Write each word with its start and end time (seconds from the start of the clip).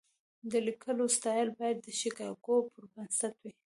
د 0.51 0.53
لیکلو 0.67 1.03
سټایل 1.15 1.49
باید 1.59 1.77
د 1.81 1.87
شیکاګو 1.99 2.55
پر 2.71 2.83
بنسټ 2.93 3.33
وي. 3.43 3.51